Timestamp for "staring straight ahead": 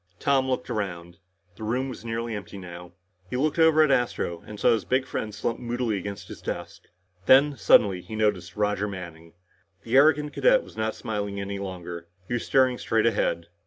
12.47-13.49